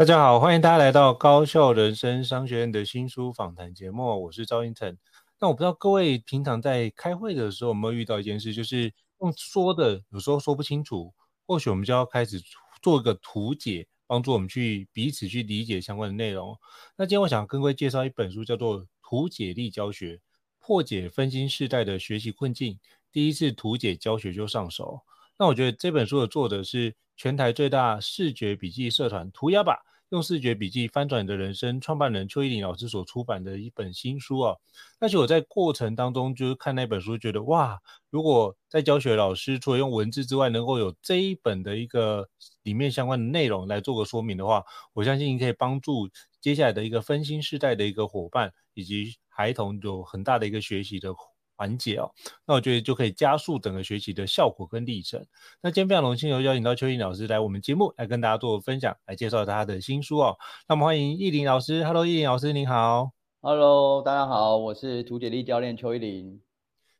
[0.00, 4.96] 大家好，欢迎大家来到高效人生商学院的新书访谈节目，我是赵胤丞。
[5.38, 11.12] 那我不知道各位平常在开会的时候有没有遇到一件事，就是用说的有时候说不清楚，
[11.46, 12.40] 或许我们就要开始
[12.80, 16.58] 做一个图解，帮助我们去彼此去理解相关的内容。
[16.96, 20.18] 那今天我想跟各位介绍一本书，叫做《图解力教学：
[20.60, 22.72] 破解分心世代的学习困境》，
[23.12, 25.02] 第一次图解教学就上手。
[25.36, 29.84] 那我觉得这本书的作者是全台最大视觉笔记社团涂鸦吧。
[30.10, 34.56] 用视觉笔记翻转你的人生，创办人邱奕霖老师所出版的一本新书啊。
[34.98, 42.28] 但是我在过程当中就是看那本书，觉得哇，如果在教学老师除了用文字之外，能够有这一本的一个
[42.62, 46.10] 里面相关的内容来做个说明的话，我相信你可以帮助
[46.40, 51.14] 接下来的一个分心世代的一个伙伴以及孩童有很大的一个学习的。
[51.60, 52.10] 环节哦，
[52.46, 55.22] 那我觉得就可以加速整个学习的效果跟历程。
[55.60, 60.38] 那今天非常荣幸有邀请到邱奕霖老师来我们节目来跟大家做分享，来介绍他的新书哦。
[60.66, 63.10] 那我们欢迎奕霖老师，Hello，奕霖老师您好
[63.42, 66.40] ，Hello，大家好，我是图解力教练邱奕霖，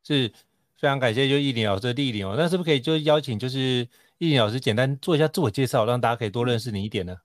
[0.05, 0.29] 是
[0.77, 2.35] 非常感谢就奕霖老师的莅临哦。
[2.37, 3.87] 那是不是可以就邀请就是
[4.19, 7.17] 奕霖老师简单做一下自我介绍，让大家可以多认识你一点呢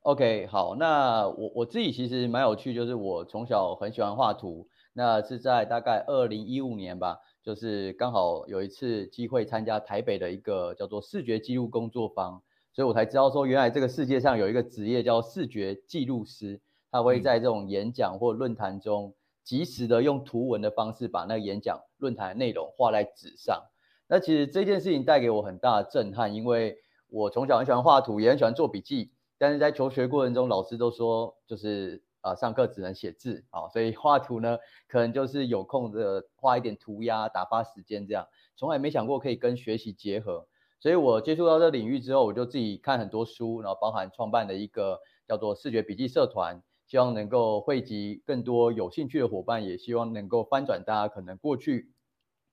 [0.00, 4.66] ？OK，好，那我我自己其实蛮有趣，就是我从小很喜欢画图。
[4.94, 12.42] 那是在大概二零一五年吧，就是刚好有一次机会参加台北的一个叫做视觉记录工作坊，
[12.74, 16.60] 所以我才知道说，原来这个世界上有一个职业叫视觉记录师，
[16.90, 23.62] 他会在这种演讲或论坛中，及时的用图文的方式把那个演讲论坛的内容画在纸上。
[24.08, 26.76] 那其实这件事情带给我很大的震撼，因为
[27.08, 32.02] 我从小很喜欢画图，也很喜欢做笔记，但是在求学过程中，老师都说就是。
[32.22, 34.56] 啊、上课只能写字啊、所以画图呢，
[34.88, 40.46] 可能就是有空的画一点涂鸦，打发时间这样，从来没想过可以跟学习结合。
[40.80, 51.92] 所以我接触到这领域之后，我就自己看很多书，然后包含创办的一个叫做视觉笔记社团，希望能够汇集更多有兴趣的伙伴，也希望能够翻转大家可能过去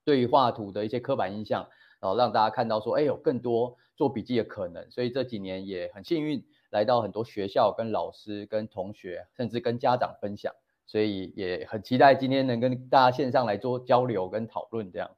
[0.03, 1.67] 对于画图的一些刻板印象，
[1.99, 4.89] 然后让大家看到说，哎，有更多做笔记的可能。
[4.91, 6.43] 所以这几年也很幸运。
[6.71, 10.53] 来到很多学校，跟老师、跟同学，甚至跟家长分享，
[10.85, 14.91] 所以也很期待今天能跟大家线上来做交流跟讨论。
[14.91, 15.09] 这样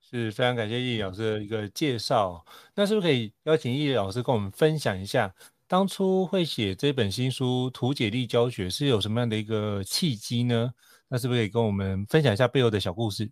[0.00, 2.44] 是非常感谢奕霖老师的一个介绍。
[2.74, 5.34] 那是不是可以邀请奕霖老师跟我们分享一下，
[5.66, 10.74] 当初会写这本新书《图解力教学》是有什么样的一个契机呢？
[11.08, 13.30] 那是不是可以跟我们分享一下背后的小故事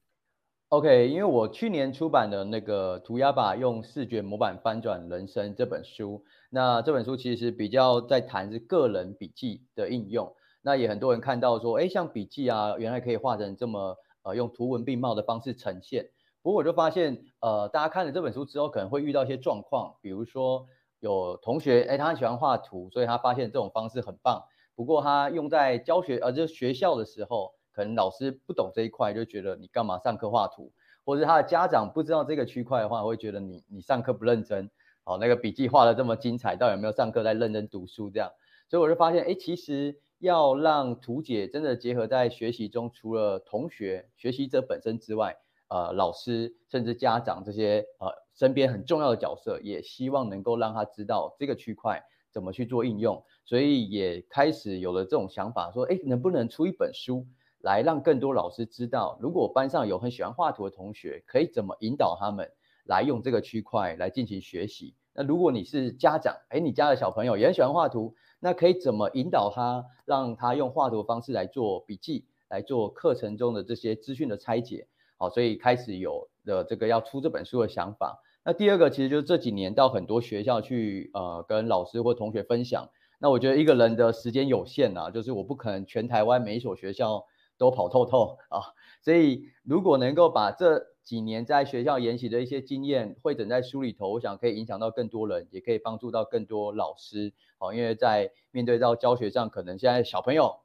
[0.72, 6.24] ？OK，因为我去年出版的那个《涂鸦吧，用视觉模板翻转人生》这本书。
[6.48, 16.08] 那这本书其实比较在谈是个人笔记的应用，那也很多人看到说，哎，像笔记啊，原来可以画成这么呃用图文并茂的方式呈现。
[16.40, 20.66] 不过我就发现，呃，大家看了这本书之后，可能会遇到一些状况，比如说
[21.00, 24.42] 有同学，哎，他喜欢画图，所以他发现这种方式很棒。
[24.74, 30.70] 不过他用在教学，呃，就是学校的时候，可能老师不懂这一块，就觉得你干嘛上课画图，
[31.04, 34.70] 或者他的家长不知道这个区块的话，会觉得你你上课不认真。
[35.04, 38.08] 好，那个笔记画得这么精彩，到底有没有上课在认真读书？
[38.08, 38.30] 这样，
[38.68, 45.36] 所以我就发现，哎，其实要让图解真的结合在学习中，除了同学、学习者本身之外，
[45.66, 57.26] 呃，老师甚至家长这些呃身边很重要的角色，也希望能够让他知道这个区块怎么去做应用，所以也开始有了这种想法，说，哎，能不能出一本书
[57.62, 62.50] 来让更多老师知道，如果班上有很喜欢画图的同学，可以怎么引导他们
[62.84, 64.94] 来用这个区块来进行学习。
[65.14, 74.88] 那如果你是家长，哎，你家的小朋友也很喜欢画图，那可以怎么引导他，让他用画图的方式来做笔记，来做课程中的这些资讯的拆解？
[75.18, 78.20] 好，所以开始有了这个要出这本书的想法。
[78.44, 82.88] 那第二个其实就是这几年到很多学校去，呃，跟老师或同学分享。
[83.20, 87.24] 那我觉得一个人的时间有限啊，就是我不可能全台湾每一所学校
[87.62, 88.58] 都跑透透啊。
[89.00, 97.32] 所以如果能够把这几年在学校研习的一些经验汇整在书里头，我想可以影响到更多人，也可以帮助到更多老师。
[97.58, 100.60] 好，因为在面对到教学上，可能现在小朋友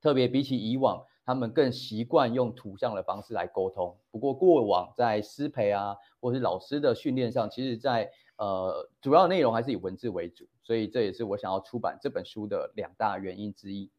[0.00, 3.96] 特别比起以往，他们更习惯用图像的方式来沟通。
[4.10, 13.90] 不过过往在师培啊，或是老师的训练上，其实在呃主要内容还是以文字为主，所以这也是我想要出版这本书的两大原因之一。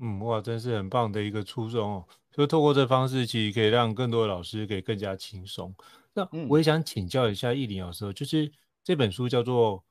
[0.00, 2.04] 嗯，哇，真是很棒的一个初衷哦。
[2.32, 5.72] 就透过这方式，其实可以让更多的老师可以更加轻松。
[6.12, 8.50] 那我也想请教一下易林老师，就是
[8.82, 9.84] 这本书叫做，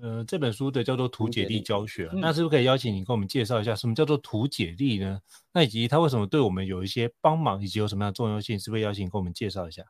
[0.00, 5.20] 呃，这本书的叫做图解力教学，那是不是可以邀请你跟我们介绍一下什么叫做图解力呢？
[5.52, 8.56] 那以及它为什么对我们有一些帮忙，以及有什么样的重要性？
[8.56, 9.82] 是不是邀请你跟我们介绍一下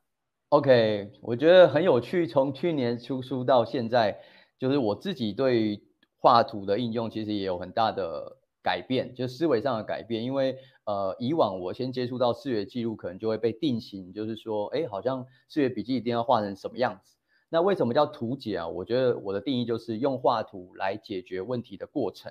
[0.48, 2.26] ？OK，我觉得很有趣。
[2.26, 4.18] 从去年出书到现在，
[4.58, 5.82] 就是我自己对
[6.16, 8.37] 画图的应用，其实也有很大的。
[8.68, 17.16] 改变就是思维上的改变，因为呃，以往我先接触到视觉记录，可能就会被定型，就是说，哎，好像视觉笔记一定要画成什么样子。
[17.48, 18.68] 那为什么叫图解啊？
[18.68, 22.30] 我觉得我的定义就是用画图来解决问题的过程。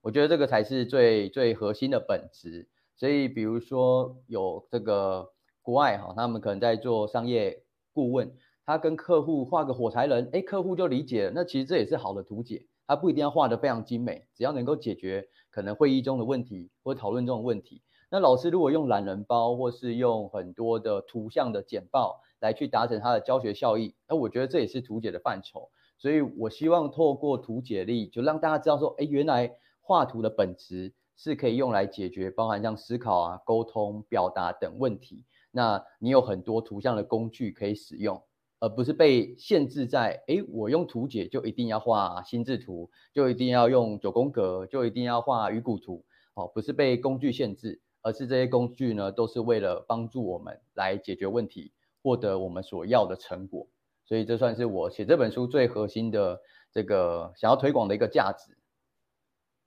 [0.00, 2.66] 我觉得这个才是最最核心的本质。
[2.96, 5.30] 所以，比如说有这个
[5.60, 7.62] 国外哈，他们可能在做商业
[7.92, 8.32] 顾问，
[8.64, 11.32] 他跟客户画个火柴人，哎，客户就理解了。
[11.34, 15.28] 那其实这也是好的图解，它不一定要画得非常精美，只要能够解决。
[15.50, 17.82] 可能会议中的问题或讨论中的问题，
[18.12, 25.68] 那老师如果用懒人包或是用很多的图像的简报来去达成他的教学效益，那我觉得这也是图解的范畴。
[25.96, 35.24] 所以我希望透过图解力，就让大家知道说，哎，原来画图的本质是可以用来解决包含像思考啊、沟通、表达等问题。
[35.50, 38.22] 那你有很多图像的工具可以使用。
[38.60, 51.72] 而不是被限制在，哎，我用图解就一定要画心智图，就一定要用九宫格，就一定要画鱼骨图，哦，不是被工具限制，而是这些工具呢，都是为了帮助我们来解决问题，
[52.02, 53.66] 获得我们所要的成果。
[54.04, 56.40] 所以这算是我写这本书最核心的
[56.72, 58.56] 这个想要推广的一个价值。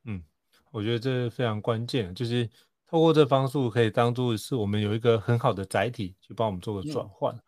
[0.03, 0.21] 嗯，
[0.71, 2.49] 我觉得这非常关键，就是
[2.87, 7.33] 透过这方术可以当做是我们有一个很好的载体，去帮我们做个转换。
[7.33, 7.41] 嗯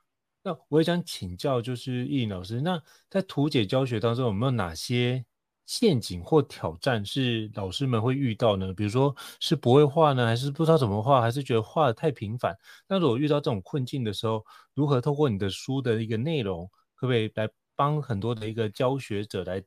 [0.43, 5.23] 那我也想请教，就是奕霖老师，那在图解教学当中有没有哪些
[5.65, 8.73] 陷阱或挑战是老师们会遇到呢？
[8.73, 12.53] 比如说是不会画呢，还是不知道怎么画，还是觉得画的太频繁？
[12.89, 19.63] 那如果遇到这种困境的时候，如何透过你的书的一个内容，可不可以来帮很多的一个教学者来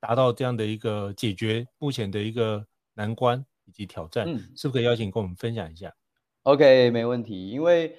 [0.00, 4.26] 达到这样的一个解决目前的一个难关以及挑战？
[4.26, 5.94] 嗯，是不是可以邀请跟我们分享一下
[6.42, 7.96] ？OK，没问题，因为。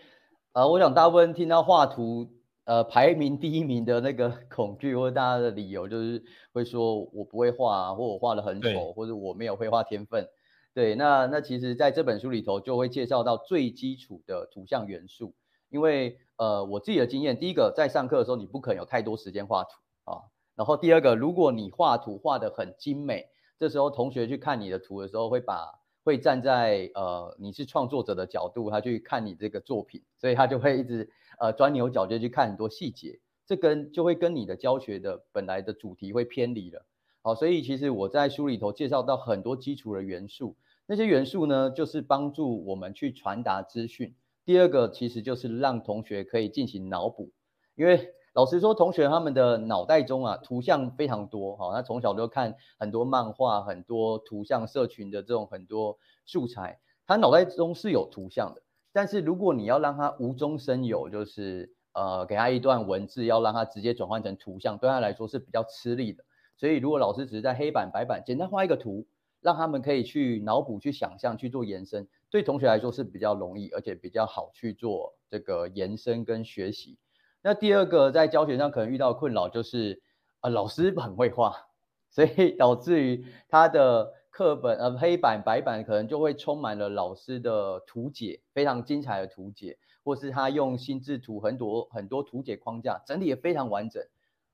[0.54, 2.28] 啊、呃，我想大部分听到画图，
[2.66, 10.28] 呃，排名第一名的那个 恐惧或者大家的理由，就是会说我不会画啊，或我画得很丑，或者我没有绘画天分。
[10.74, 15.34] 对，那那其实在这本书里头就会介绍到最基础的图像元素，
[15.70, 19.70] 因为呃，我自己的经验，第一个在上课的时候你不可能有太多时间画图
[20.12, 20.20] 啊，
[20.58, 25.81] 然后第二个，如果你画图画得很精美，这时候同学去看你的图的时候会把。
[26.04, 36.86] 会站在呃，你是创作者的角度，他去看你这个作品，所以他就会一直呃钻牛角尖去看很多细节，这跟就会跟你的教学的本来的主题会偏离了。
[37.22, 40.56] 好，所以其实我在书里头介绍到很多基础的元素，
[40.86, 44.16] 那些元素呢，就是帮助我们去传达资讯。
[44.46, 47.32] 第二个其实就是让同学可以进行脑补，
[47.76, 48.14] 因为。
[48.34, 58.62] 老实说，同学他们的脑袋中啊，图像非常多，哈，他从小就看很多漫画，很多图像社群的这种很多素材，他脑袋中是有图像的。
[58.94, 66.24] 但是如果你要让他无中生有，就是呃，给他一段文字，要让他直接转换成图像，对他来说是比较吃力的。
[66.56, 69.08] 所以如果老师只是在黑板白板简单画一个图，
[69.42, 76.98] 让他们可以去脑补、去想象、去做延伸，对同学来说是比较容易，而且比较好去做这个延伸跟学习。
[77.42, 80.02] 那第二个在教学上可能遇到困扰就是，
[80.42, 81.56] 呃，老师很会画，
[82.10, 94.04] 所以导致于他的课本呃黑板白板可能就会充满了老师的图解，非常精彩的图解，或是他用心智图很多很多图解框架整理也非常完整，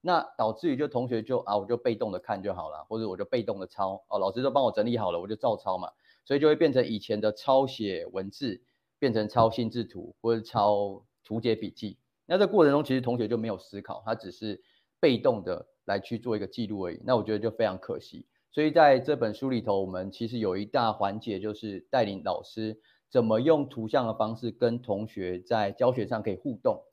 [0.02, 5.90] 那导致于就同学就啊我就被动的看就好了，或者我就被动的抄哦，老师都帮我整理好了，我就照抄嘛，
[6.24, 8.62] 所以就会变成以前的抄写文字
[8.98, 14.62] 变成抄心智图或者抄图解笔记，那这过程中其实同学就没有思考，他只是
[15.00, 18.28] 被动的来去做一个记录而已，那我觉得就非常可惜。
[18.52, 22.80] 所以在这本书里头，我们其实有一大环节，就是带领老师
[23.10, 26.84] 怎么用图像的方式跟同学在教学上可以互动。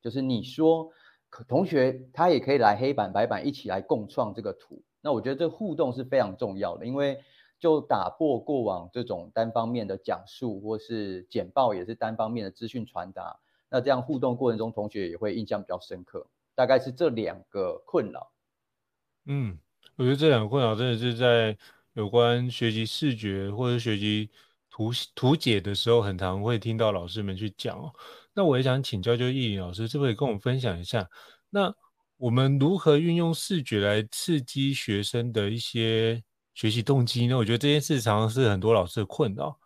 [0.00, 0.90] 就是你说，
[1.48, 4.82] 同学他也可以来黑板白板一起来共创这个图。
[5.02, 7.18] 那我觉得这互动是非常重要的，因为
[7.58, 13.38] 就打破过往这种单方面的讲述或是简报也是单方面的资讯传达。
[13.70, 16.26] 那这样互动过程中，同学也会印象比较深刻。
[16.54, 18.32] 大概是这两个困扰。
[19.26, 19.58] 嗯。
[19.96, 21.58] 我觉得这两个困扰真的是在
[21.94, 24.30] 有关学习视觉或者学习
[24.70, 27.92] 图图解的时候，很常会听到老师们去讲哦。
[28.32, 31.08] 那我也想请教，就易林老师，是不是可以跟我们分享一下，
[31.50, 31.74] 那
[32.16, 36.22] 我们如何运用视觉来刺激学生的一些
[36.54, 37.36] 学习动机呢？
[37.36, 39.58] 我觉得这件事常常是很多老师的困扰。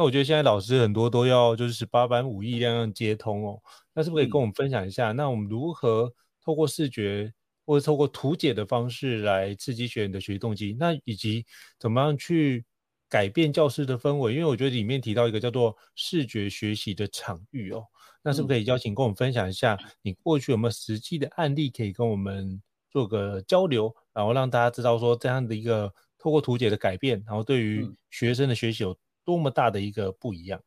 [0.00, 3.60] 那我觉得现在老师很多都要就是十八般武艺样样皆通哦。
[3.92, 5.12] 那是不是可以跟我们分享一下？
[5.12, 6.10] 那我们如何
[6.42, 7.30] 透过视觉？
[7.66, 11.44] 或者透过图解的方式来刺激学员的学习动机，那以及
[11.78, 12.64] 怎么样去
[13.10, 14.32] 改变教室的氛围？
[14.32, 17.84] 因为我觉得里面提到一个叫做视觉学习的场域哦，
[18.24, 30.62] 那是不是可以邀请跟我们分享一下，你过去有没有实际的案例可以跟我们做个交流，然后让大家知道说这样的一个透过图解的改变，然后对于学生的学习有多么大的一个不一样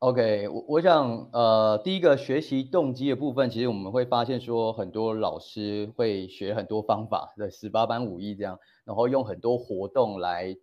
[0.00, 10.56] ？OK，我我想，呃，第一个学习动机的部分，其实我们会发现说，很多老师会学很多方法，对，十八般武艺这样，然后用很多活动来，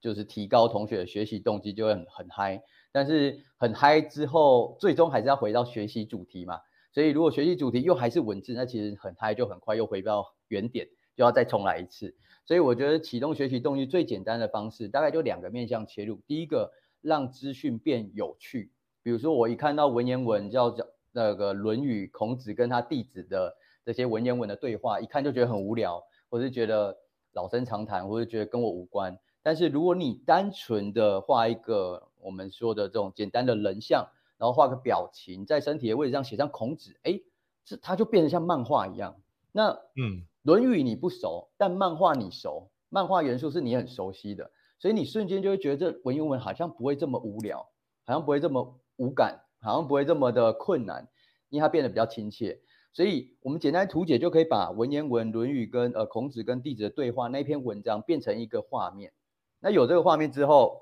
[0.00, 2.62] 就是提高同学的学习动机，就会很很嗨。
[2.92, 6.60] 但是很嗨之后，最终还是要回到学习主题嘛。
[6.92, 12.14] 所以如果学习主题又还是文字，那其实很嗨就很快又回到原点，就要再重来一次。
[12.46, 16.20] 所以我觉得启动学习动机最简单的方式，大概就两个面向切入。
[16.26, 16.72] 第一个，
[17.02, 18.70] 让资讯变有趣。
[19.02, 26.96] 比如说，我一看到文言文，叫叫那个《论语》，孔子跟他弟子的这些文言文的对话，一看就觉得很无聊，或是觉得
[27.32, 29.18] 老生常谈，或是觉得跟我无关。
[29.42, 37.20] 但是如果你单纯的画一个我们说的这种简单的人像，然后画个表情，在身体的位置上写上孔子，哎，
[37.64, 39.16] 这它就变得像漫画一样。
[39.52, 47.58] 那嗯，《论语》你不熟，但漫画你熟，漫画元素是你很熟悉的，所以你瞬间就会觉得这文言文好像不会这么无聊，
[48.06, 48.80] 好像不会这么。
[48.98, 51.06] 无感，好像不会这么的困难，
[51.50, 52.62] 因为它变得比较亲切，
[52.94, 59.12] 所以我们简单图解就可以把文言文《论语》跟呃孔子跟弟子的对话那篇文章变成一个画面。
[59.60, 60.80] 那有这个画面之后，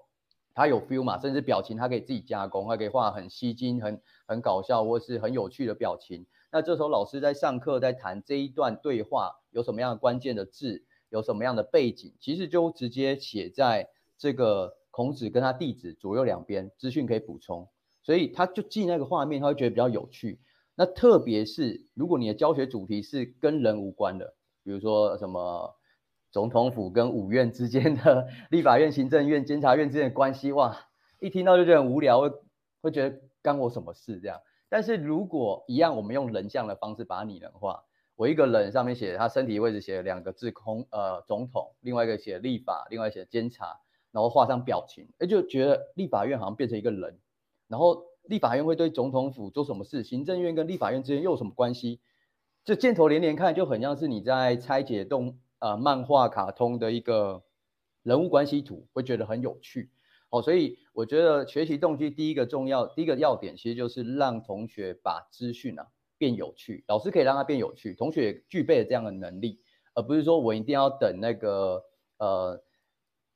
[0.55, 6.25] 它有 feel 嘛，甚至表情它可以自己加工，它可以画很吸睛、很很搞笑或是很有趣的表情。
[6.53, 17.69] 那这时候老师在上课在谈这一段对话有什么样的关键的字，有什么样的背景，其实就直接写在这个孔子跟他弟子左右两边，资讯可以补充。
[18.03, 20.41] 所以他就记那个画面，他会觉得比较有趣。
[20.75, 24.35] 那特别是如果你的教学主题是跟人无关的，
[24.65, 25.77] 比如说什么
[26.33, 30.77] 总统府跟五院之间的立法院、行政院、监察院之间的关系，哇，
[31.21, 32.33] 一听到就觉得很无聊，会
[32.83, 34.41] 会觉得干我什么事这样。
[34.69, 37.85] 但是如果一样，我们用人像的方式把它拟人化，
[38.17, 43.81] 我一个人上面写他身体位置写了两个字空呃总统，另外一个写立法，另外写监察，
[44.13, 47.19] 然后画上表情，哎，就觉得立法院好像变成一个人。
[47.67, 50.05] 然后立法院会对总统府做什么事？
[50.05, 52.01] 行政院跟立法院之间又有什么关系？
[52.65, 57.43] 这箭头连连看，就很像是你在拆解动呃漫画卡通的一个
[58.03, 59.91] 人物关系图，会觉得很有趣。
[60.31, 65.89] 哦，所以我觉得学习动机第一个重要第一个要点，其实就是让同学把资讯啊
[66.25, 66.85] 变有趣。
[66.89, 69.61] 老师可以让它变有趣，同学具备了这样的能力，
[69.95, 71.85] 而不是说我一定要等那个
[72.19, 72.63] 呃。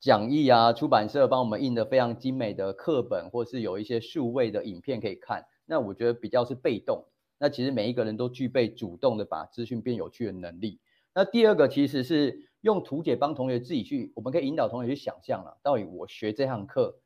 [0.01, 5.43] 讲义啊，出版社帮我们印的非常精美的课本，或是有一些数位的影片可以看。
[5.65, 7.03] 那我觉得比较是被动。
[7.37, 10.79] 那其实每一个人都具备主动的把资讯变有趣的能力。
[11.13, 16.97] 那第二个其实是用图解帮同学自己去，我们可以引导同学去想象了，到底我学这堂课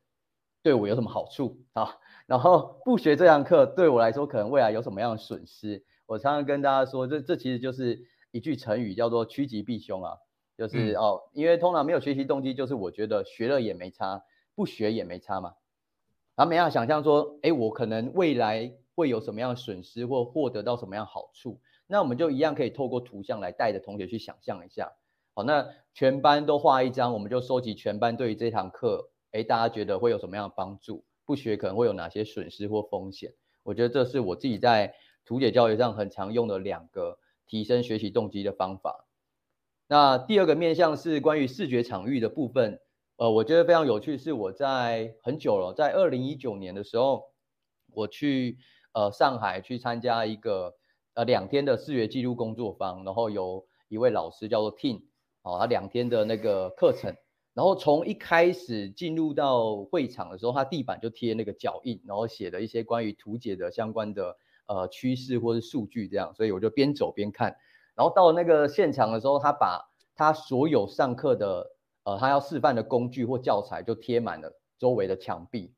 [0.64, 1.98] 对我有什么好处啊？
[2.26, 5.84] 然后不学这堂课对我来说可能未来有什么样的损失？
[6.06, 10.16] 我常常跟大家说，这这其实就是一句成语，叫做趋吉避凶啊。
[10.56, 14.22] 就是哦，因为通常没有学习动机，就是我觉得学了也没差，
[14.54, 15.54] 不学也没差嘛。
[16.34, 21.60] 然后没法想象说，哎，我可能未来会有什么样的损失，或获得到什么样的好处。
[21.86, 24.92] 那我们就一样可以透过图像来带着同学去想象一下。
[25.34, 31.04] 好，那全班都画一张，我们就收集全班对于这堂课，哎，大家觉得会有什么样的帮助？
[31.26, 33.34] 不学可能会有哪些损失或风险？
[33.64, 39.06] 我觉得这是我自己在图解教学上很常用的两个提升学习动机的方法。
[39.88, 42.78] 那第二个面向是关于视觉场域的部分，
[43.16, 47.24] 呃，我觉得非常有趣，是我在很久了，在二零一九年的时候，
[47.92, 48.58] 我去
[48.92, 50.74] 呃上海去参加一个
[51.14, 55.02] 呃两天的视觉记录工作坊，然后有一位老师叫做 Tim。
[55.42, 57.14] 哦，他两天的那个课程，
[57.54, 67.56] 然后从一开始进入到会场的时候，他地板就贴那个脚印，然后写了一些关于图解的相关的呃趋势或是数据这样，所以我就边走边看。
[67.94, 71.70] 然后到那个现场的时候，他把他所有上课的
[72.02, 75.72] 呃他要示范的工具或教材就贴满了周围的墙壁，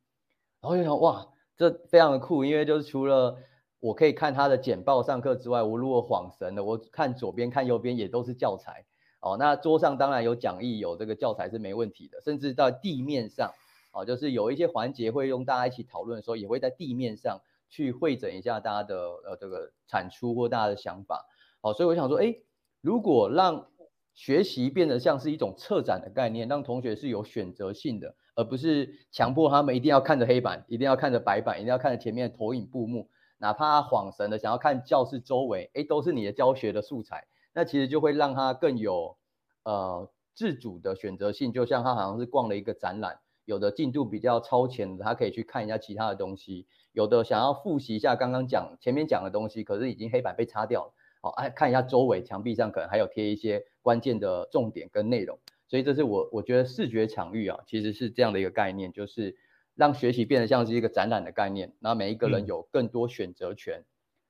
[0.63, 1.29] 然后就想哇，
[1.59, 3.37] 这非常的酷，因为就是除了
[3.81, 8.87] 我可以看他的简报上课之外，我如果恍神了，我看左边看右边也都是教材。
[9.21, 13.53] 哦，那桌上当然有讲义，有这个教材是没问题的，甚至到地面上，
[13.93, 21.27] 哦，就是有一些环节会用大家一起讨论的时候，也会在地面上去汇整一下大家的呃这个产出或大家的想法。
[21.61, 22.45] 好，所以我想说，诶，
[22.81, 23.67] 如果让
[24.15, 33.09] 学习变得像是一种策展的概念，让同学是有选择性的，而不是强迫他们一定要看着黑板，一定要看着白板，一定要看着前面的投影布幕，
[33.39, 37.27] 哪怕他恍神的想要看教室周围，诶，都是你的教学的素材。
[37.57, 39.17] 那其实就会让他更有
[39.63, 55.39] 呃自主的选择性，就像他好像是逛了一个展览，有的进度比较超前的，他可以去看一下其他的东西；有的想要复习一下刚刚讲前面讲的东西，可是已经黑板被擦掉了，好，哎，看一下周围墙壁上可能还有贴一些关键的重点跟内容。
[55.67, 59.35] 所以这是我我觉得视觉场域啊，其实是这样的一个概念，就是
[59.75, 63.83] 让学习变得像是一个展览的概念，那每一个人有更多选择权，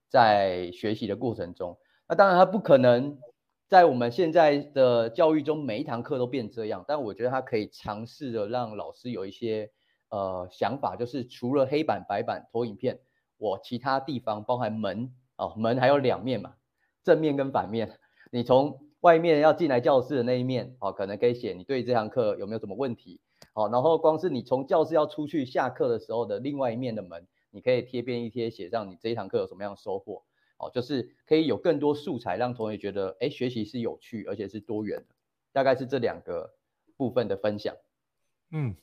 [0.08, 1.76] 在学习的过程中。
[2.08, 3.18] 那当然，他不可能
[3.68, 6.84] 在我们现在的教育中每一堂课都变这样。
[6.86, 9.70] 但我觉得他可以尝试着让老师有一些
[10.10, 13.00] 呃想法，就是除了黑板、白板、投影片，
[13.38, 16.54] 我其他地方包含门哦，门还有两面嘛，
[17.02, 17.98] 正面跟反面。
[18.30, 23.20] 你从外面要进来教室的那一面哦，可能可以写你对这堂课有没有什么问题
[23.54, 23.68] 哦。
[23.72, 30.22] 然后光是你从教室要出去下课的时候的另外一面的门，你可以贴边一贴，写上你这一堂课有什么样的收获。
[30.58, 35.14] 哦，就是可以有更多素材，让同学觉得，哎，学习是有趣，而且是多元的。
[35.52, 36.54] 大概是这两个
[36.96, 37.74] 部分的分享。
[38.50, 38.76] 嗯，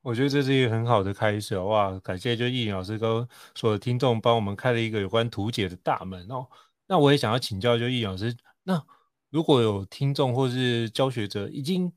[0.00, 1.58] 我觉得这是一个很好的开始。
[1.58, 6.46] 哇，感谢就易老师跟所有听众帮我们开了一个有关图解的大门哦。
[6.86, 8.82] 那我也想要请教就易老师，那
[9.30, 11.92] 如果有听众或是教学者已经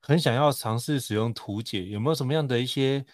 [0.00, 3.04] 很想要尝试使用图解，有没有什么样的一些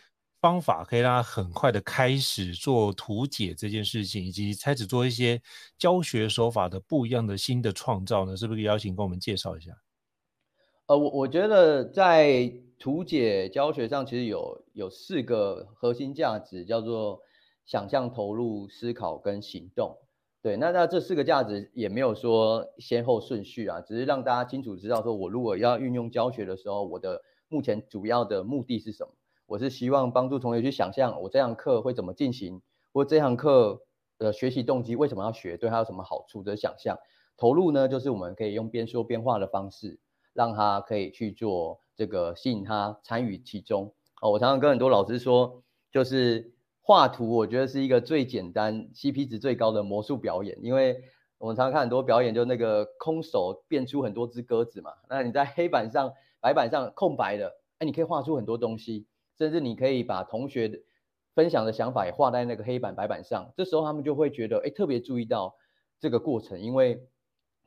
[0.43, 5.41] 方法可以让他很快的开始做图解这件事情，以及开始做一些
[5.79, 8.37] 教学手法的不一样的新的创造呢？
[8.37, 9.71] 是不是可以邀请跟我们介绍一下？
[10.87, 17.21] 呃，我我觉得在图解教学上，其实有有四个核心价值，叫做
[17.65, 19.97] 想象、投入、思考跟行动。
[20.43, 29.13] 对，那那这四个价值也没有说先后顺序啊，只是让大家清楚知道，说我如果要运用教学的时候，我的目前主要的目的是什么。
[29.53, 33.83] 我是希望帮助同学去想象我这堂课会怎么进行，或这堂课
[34.17, 36.97] 的学习动机为什么要学，对他有什么好处的想象。
[37.37, 40.01] 投入呢，就是我们可以用边说边画的方式，
[40.33, 43.93] 让他可以去做这个，吸引他参与其中。
[44.23, 50.97] 哦，我常常跟很多老师说，就是画图，我觉得是一个最简单、CP 值最高的魔术表演，因为
[51.37, 54.93] 我们常常看很多表演，就那个空手变出很多只鸽子嘛。
[55.11, 56.11] 那你在黑板上、
[56.41, 59.05] 白板上空白的，哎，你可以画出很多东西。
[59.43, 60.83] 甚至你可以把同学
[61.35, 65.57] 分享的想法也画在那个黑板白板上，这时候他们就会觉得，哎，特别注意到
[65.99, 67.03] 这个过程，因为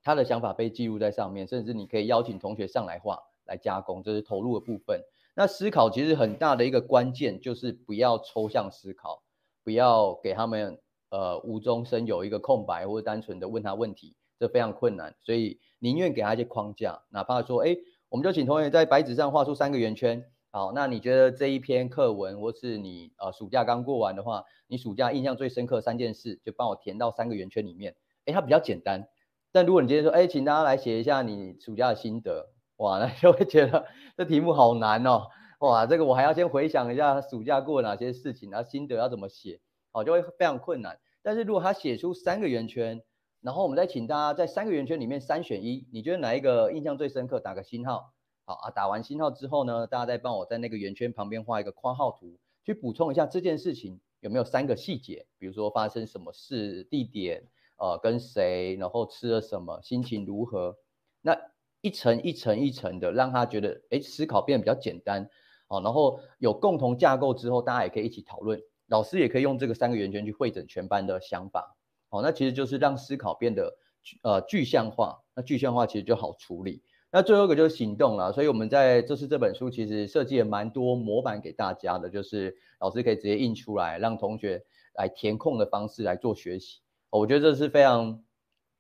[0.02, 1.46] 他的想法被记录在上面。
[1.46, 5.02] 甚至你可以邀请同学上来画来加工，这是投入的部分。
[5.36, 9.22] 那思考其实很大的一个关键就是不要抽象思考，
[9.66, 15.14] 不要给他们呃无中生有一个空白，或者单纯的问他问题，这非常困难。
[15.24, 17.76] 所以宁愿给他一些框架，哪怕说，哎，
[18.10, 20.24] 我们就请同学在白纸上画出三个圆圈。
[20.56, 27.94] 好，那你觉得这一篇课文，或是你呃暑假刚过完的话，你暑假印象最深刻三件事，就帮我填到三个圆圈里面。
[28.24, 29.06] 诶，它比较简单。
[29.52, 35.28] 但如果你今天说，诶，请大家来写一下你暑假的心得，哇，那就会觉得这题目好难哦。
[35.60, 39.60] 哇，这个我还要先回想一下暑假过哪些事情，然后心得要怎么写，
[39.92, 40.98] 好，就会非常困难。
[41.22, 43.02] 但是如果他写出三个圆圈，
[43.42, 47.42] 然后我们再请大家在三个圆圈里面三选一，你觉得哪一个印象最深刻？
[47.42, 48.15] 打个星号。
[48.48, 57.44] 好啊，打完星号之后呢，大家再帮我在那个圆圈旁边画一个括号图，去补充一下这件事情有没有三个细节，比如说发生什么事、地点，
[57.78, 60.78] 呃，跟谁，然后吃了什么，心情如何。
[61.22, 61.36] 那
[61.82, 65.28] 一层一层一层的，让他觉得哎，思考变得比较简单，
[65.68, 71.76] 好，然后有共同架构之后，大家也可以一起讨论，老师也可以用这个三个圆圈去汇整全班的想法，
[72.10, 73.76] 好，那其实就是让思考变得
[74.22, 76.84] 呃具象化，那具象化其实就好处理。
[77.16, 84.62] 那最后一个就是行动了，所以我们在这次这本书其实设计了蛮多模板给大家的，就是老师可以直接印出来，让同学
[84.96, 86.82] 来填空的方式来做学习。
[87.10, 88.22] 我觉得这是非常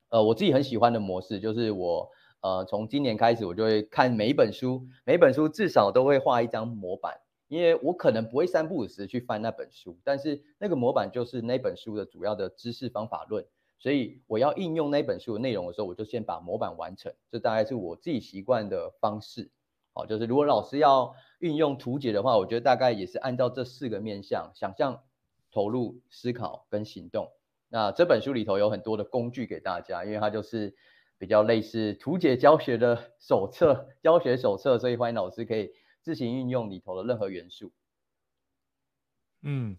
[0.10, 2.10] 呃我自己很喜欢的模式，就是我。
[2.41, 7.12] 呃，从今年开始，我就会看每一本书，每一本书至少都会画一张模板，
[7.48, 13.43] 因为我可能不会三不五时去翻那本书，但是那个模板就是那本书的主要的知识方法论，
[13.80, 19.52] 所以我要应用那本书的内容的时候，我就先把模板完成，这大概是我自己习惯的方式。
[19.94, 25.04] 好，就是如果老师要运用图解的话，我觉得大概也是按照这四个面向：想象、
[25.52, 27.32] 投入、思考跟行动。
[27.70, 30.76] 那这本书里头有很多的工具给大家，因为它就是。
[31.18, 37.72] 比较类似图解教学的手册， 教学手册，所以欢迎老师可以自行运用里头的任何元素。
[39.42, 39.78] 嗯，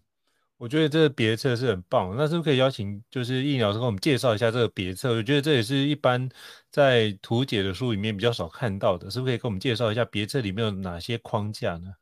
[0.57, 5.13] 我觉得这个别册是很棒，那是不是可以邀请就是易老师跟我们介绍一下这个别册？
[5.13, 6.29] 我觉得这也是一般
[6.71, 11.93] 在图解的书里面比较少看到的，是不是可以跟我们介绍一下别册里面有哪些框架呢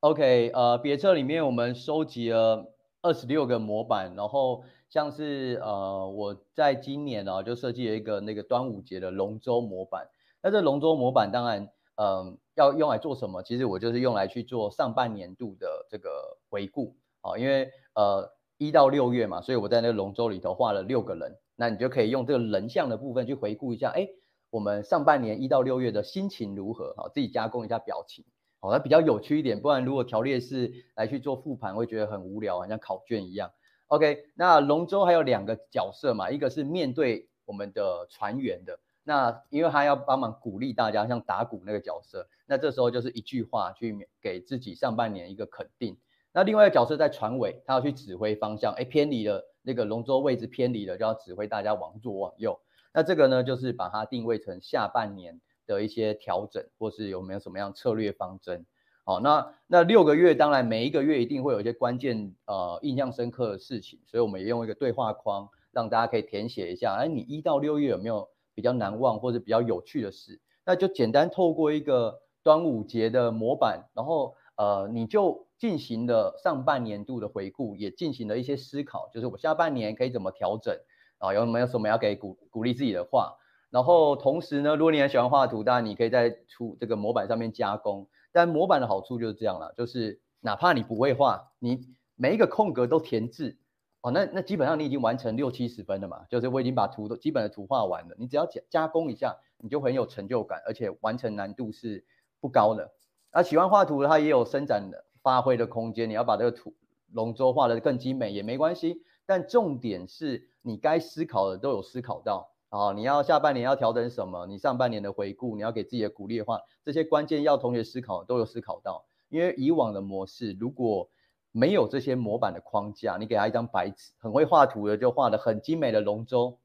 [0.00, 4.64] ？OK，呃，别册里面我们收集了二十六个模板，然后。
[4.92, 10.06] 像是呃，我在今年呢、就设计了一个那个端午节的龙舟模板。
[10.42, 13.42] 那这龙舟模板当然，嗯、要用来做什么？
[13.42, 21.38] 其实我就是用来去做上半年度的这个回顾啊，因为呃一到六月嘛，所以我在那个龙舟里头画了六个人。
[21.54, 24.08] 那你就可以用这个人像的部分去回顾一下，哎，
[24.50, 26.94] 我们上半年一到六月的心情如何？
[26.96, 28.24] 好，自己加工一下表情，
[28.58, 29.60] 好，那比较有趣一点。
[29.60, 33.52] 不然如果条列式来去做复盘，会觉得很无聊，好像考卷一样。
[33.88, 45.98] OK，那龙舟还有两个角色嘛，一个是面对我们的船员的，那因为他要帮忙鼓励大家，像打鼓那个角色，那这时候就是一句话去给自己上半年一个肯定。
[46.32, 52.58] 那另外一个角色在船尾，他要去指挥方向，哎，偏离了那个龙舟位置偏离了，就要指挥大家往左往右。
[52.94, 58.66] 那这个呢，就是把它定位成下半年的一些调整，或是有没有什么样策略方针。
[59.04, 70.40] 好，那那六个月，当然每一个月一定会有一些关键呃印象深刻的事情，所以我们也用一个对话框，让大家可以填写一下，哎，你一到六月有没有比较难忘或者比较有趣的事？
[70.64, 80.76] 那就简单透过一个端午节的模板，然后呃你就进行了上半年度的回顾，也进行了一些思考，就是我下半年可以怎么调整
[81.18, 81.32] 啊？
[81.32, 83.36] 有没有什么要给鼓鼓励自己的话？
[83.70, 88.08] 然后同时呢，如果你很喜欢画图，当然你可以在出这个模板上面加工。
[88.32, 93.56] 但模板的好处就是这样了，就是哪怕你不会画，你每一个空格都填字
[94.00, 102.04] 哦，那那基本上你已经完成六七十分了嘛，就是我已经把图都基本的图画完了，你只要加加工一下，你就很有成就感，而且完成难度是
[102.40, 102.90] 不高的。
[103.30, 106.74] 啊，喜欢画图的他也有伸展的发挥的空间，你要把这个图
[107.12, 112.50] 龙舟画得更精美也没关系，但重点是你该思考的都有思考到。
[112.70, 114.46] 啊，你要下半年要调整什么？
[114.46, 119.04] 你上半年的回顾，你要给自己的鼓励的话，这些关键要同学思考都有思考到。
[119.28, 121.10] 因为以往的模式如果
[121.50, 126.58] 没有这些模板的框架，你给他一张白纸，很会画图的就画得很精美的龙舟，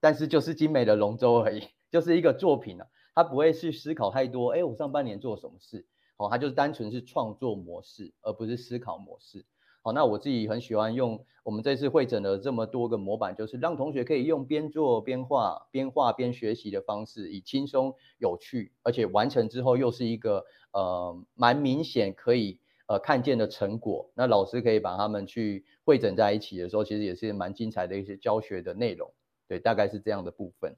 [0.00, 4.50] 但是就是精美的龙舟而已， 就是一个作品啊，他不会去思考太多。
[4.50, 5.86] 哎，我上半年做了什么事？
[6.18, 9.46] 好，它就是单纯是创作模式，而不是思考模式。
[9.82, 24.10] 好，那我自己很喜欢用我们这次汇整了这么多个模板，就是让同学可以用边做边画、边画边学习的方式，以轻松有趣，而且完成之后又是一个呃蛮明显可以呃看见的成果。
[24.14, 29.08] 那老师可以把他们去汇整在一起的时候，其实也是蛮精彩的一些教学的内容。
[29.46, 30.76] 对，大概是这样的部分。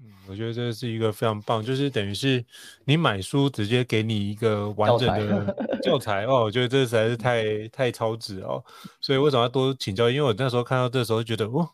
[0.00, 2.44] 嗯，我觉得这是一个非常棒，就是等于是
[2.84, 8.64] 你买书直接给你一个完整的教材哦，我觉得这实在是太太超值哦。
[9.00, 10.08] 所以为什么要多请教？
[10.08, 11.68] 因为我那时候看到这时候觉得，哦，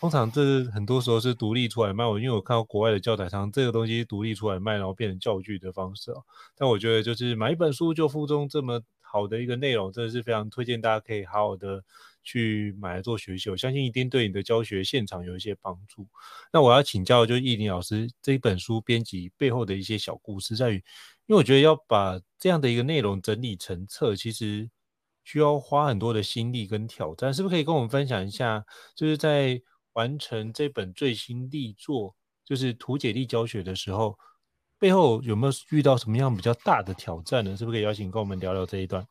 [0.00, 2.06] 通常这很多时候是独立出来卖。
[2.06, 6.22] 我因为我看到国外的教材上这个东西独立出来卖，然后变成教具的方式哦。
[6.56, 11.84] 但我觉得就是买一本书就附中这么好的一个内容，真的是非常推荐大家可以好好的。
[12.22, 16.06] 去买来做学习，我相信一定对你的教学现场有一些帮助。
[16.52, 20.74] 那我要请教，就是易林老师这一本书编辑背后的一些小故事，在于，
[21.26, 24.68] 因为我觉得要把这样的一个内容整理成册，其实
[25.24, 27.32] 需要花很多的心力跟挑战。
[27.32, 29.60] 是不是可以跟我们分享一下，就是在
[29.94, 34.18] 完成这本最新力作，就是图解力教学的时候，
[34.78, 37.56] 背后有没有遇到什么样比较大的挑战呢？
[37.56, 39.06] 是不是可以邀请跟我们聊聊这一段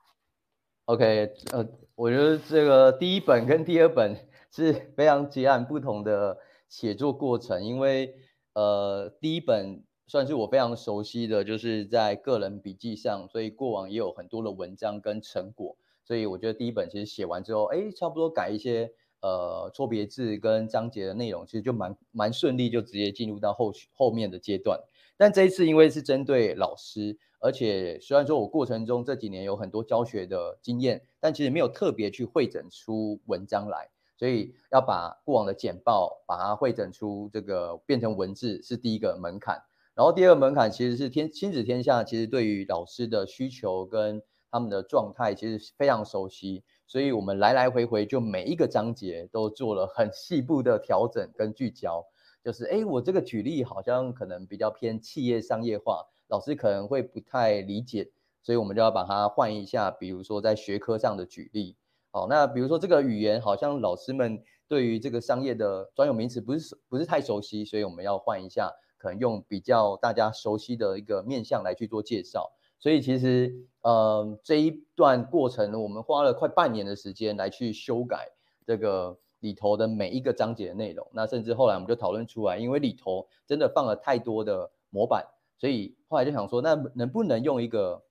[0.88, 4.16] ？OK，呃，我觉得这个第一本跟第二本
[4.50, 6.38] 是非常截然不同的
[6.70, 8.16] 写作过程，因为
[8.54, 18.90] 呃，第一本算是我非常熟悉的，就是在个人笔记上，所以过往也有很多的文章跟成果，所以我觉得第一本其实写完之后，哎，差不多改一些
[19.22, 24.80] 呃错别字跟章节的内容，其实就蛮蛮顺利，就直接进入到后后面的阶段。
[25.18, 33.90] 但这一次因为是针对老师，而且虽然说我过程中这几年有很多教学的经验，但其实没有特别去汇整出文章来。
[34.20, 39.62] 所以要把过往的简报把它汇整出这个变成文字是第一个门槛，
[39.94, 52.06] 然后第二个门槛其实是天亲子天下其实对于老师的需求跟他们的状态其实非常熟悉，所以我们来来回回就每一个章节都做了很细部的调整跟聚焦，
[52.42, 58.10] 就是哎我这个举例好像可能比较偏企业商业化，老师可能会不太理解，
[58.42, 61.76] 所以我们就要把它换一下，比如说在学科上的举例。
[62.10, 72.54] 好，那比如说这个语言好像老师们对于这个商业的专有名词不是不是太熟悉，所以我们要换一下，可能用比较大家熟悉的一个面向来去做介绍。
[72.80, 78.30] 所以其实呃这一段过程呢，我们花了快半年的时间来去修改
[78.66, 81.08] 这个里头的每一个章节的内容。
[81.14, 85.26] 那甚至后来我们就讨论出来，因为里头真的放了太多的模板，
[85.58, 88.04] 所以后来就想说，那能不能用一个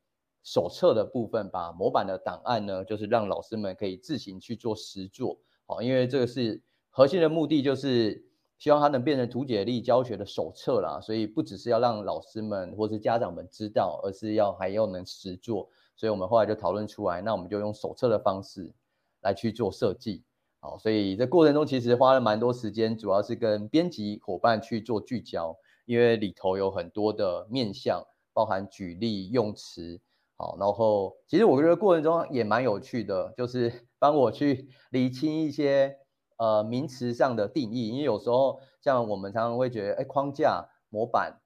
[0.42, 8.25] 手册的部分，把模板的档案呢，就是让老师们可以自行去做实作，好，因为这个是核心的目的，就是
[8.58, 18.72] 希望它能变成图解力教学的手册啦，所以不只是要让老师们或是家长们知道，而是要还要能实做，所以我们后来就讨论出来，那我们就用手册的方式
[19.20, 20.22] 来去做设计，
[20.60, 30.00] 好，所以这过程中其实花了蛮多时间，主要是跟编辑伙伴去做聚焦，因为里头有很多的面向，包含举例用词。
[30.38, 35.96] 好，然后其实我觉得过程中也蛮有趣的，就是帮我去理清一些
[36.36, 41.40] 呃名词上的定义，因为有时候像我们常常会觉得，哎，框架、模板，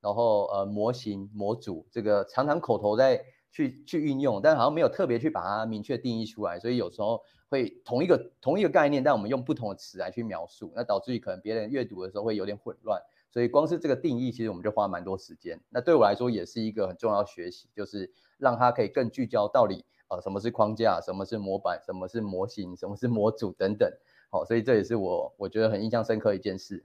[0.00, 13.02] 然后呃模型、模组，这个常常口头在去去运用，但好像没有特别去把它明确定义出来，所以有时候会同一个同一个概念，但我们用不同的词来去描述，那导致于可能别人阅读的时候会有点混乱。
[13.32, 15.60] 所以光是这个定义，其实我们就花蛮多时间。
[15.68, 23.88] 那对我来说也是一个很重要学习，就是让它可以更聚焦到底，呃，什么是框架，什么是模板，什么是模型，什么是模组等等。
[24.30, 26.84] 好，所以这也是我我觉得很印象深刻一件事。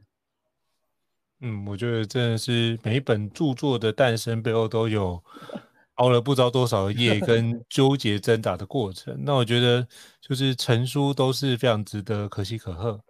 [1.39, 5.23] 嗯，我觉得真的是每一本著作的诞生背后都有
[5.95, 9.15] 熬了不知道多少夜跟 纠结挣扎的过程。
[9.23, 9.88] 那我觉得
[10.19, 13.01] 就是成书都是非常值得可喜可贺。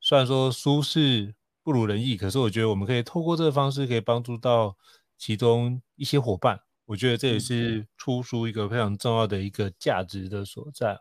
[0.00, 1.34] 虽然说书是。
[1.66, 4.76] 不如人意，可是我觉得我们可以透过这个方式，可以帮助到
[5.18, 6.60] 其中一些伙伴。
[6.84, 10.96] 我觉得这也是出书一个非常重要的一个价值的所在。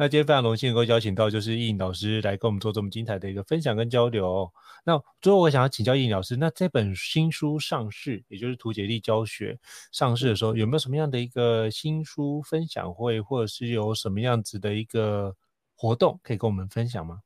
[0.00, 4.48] 那今天非常荣幸能够邀请到就是易颖老师来跟我们做这么精彩的一个分享跟交流。
[4.84, 9.58] 那最后我想要请教易颖老师，那这本新书上市，也就是图解力教学
[9.90, 15.34] 上市的时候，有没有什么样的一个新书分享会，或者是有什么样子的一个
[15.74, 17.18] 活动可以跟我们分享吗？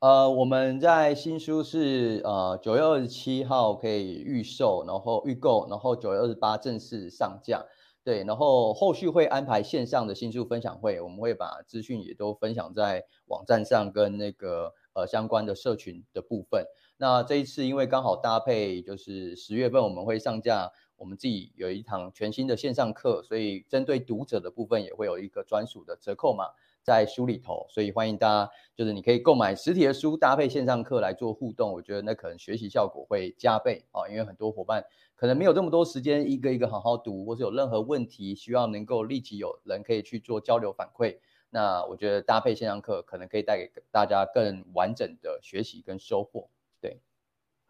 [0.00, 7.64] 呃，我们在新书是呃九月二十七号可以预售，然后预购，然后九月二十八正式上架。
[8.06, 16.64] 对，然后后续会安排线上的新书分享会，我们会把资讯也都分享在网站上跟那个呃相关的社群的部分。
[16.98, 26.44] 那这一次因为刚好搭配就是十月份我们会上架，我们自己有一堂全新的线上课，所以针对读者的部分也会有一个专属的折扣嘛。
[26.86, 31.72] 在书里头，所以欢迎大家，就是你可以购买实体的书，搭配线上课来做互动。
[31.72, 34.84] 我觉得那可能学习效果会加倍啊，因为很多伙伴
[35.16, 41.18] 可能没有这么多时间一个一个好好读，或是有任何问题需要能够立即有人可以去做交流反馈。
[41.50, 46.48] 那我觉得搭配线上课可能可以带给大家更完整的学习跟收获。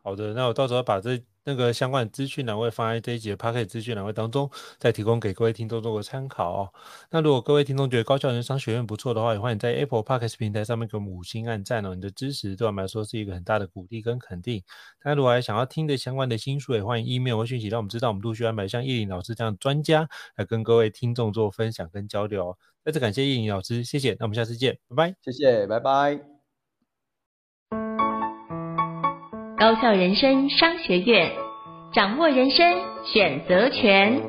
[0.07, 1.21] 好的，那我到时候把这。
[1.49, 6.73] 那个相关的资讯栏会放在这一集的 Podcast 资讯栏位当中，再提供给各位听众做个参考哦。
[7.09, 11.95] 那如果各位听众觉得高效人商学院不错的话，也欢迎在 Apple Podcast 平台上面给我们五星按赞哦。
[11.95, 14.61] 你的支持对我们来说是一个很大的鼓励跟肯定。
[15.05, 22.59] 那如果还想要听的相关的新书，也欢迎 email 或讯息让我们知道，我们陆续安排像叶颖老师这样的专家来跟各位听众做分享跟交流。
[22.85, 24.16] 再次感谢叶颖老师，谢谢。
[24.19, 25.14] 那我们下次见，拜拜。
[25.23, 26.36] 谢谢，拜拜。
[29.67, 31.33] 高校人生商学院，
[31.93, 34.23] 掌握人生选择权。